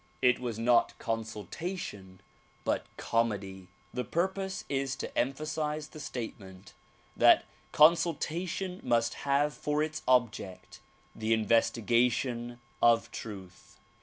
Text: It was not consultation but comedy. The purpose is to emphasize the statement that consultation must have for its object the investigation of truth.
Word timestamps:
It 0.19 0.39
was 0.39 0.57
not 0.57 0.97
consultation 0.97 2.21
but 2.63 2.87
comedy. 2.97 3.67
The 3.93 4.03
purpose 4.03 4.65
is 4.67 4.95
to 4.95 5.15
emphasize 5.15 5.89
the 5.89 5.99
statement 5.99 6.73
that 7.15 7.45
consultation 7.71 8.79
must 8.81 9.13
have 9.29 9.53
for 9.53 9.83
its 9.83 10.01
object 10.07 10.79
the 11.15 11.33
investigation 11.33 12.59
of 12.81 13.11
truth. 13.11 13.77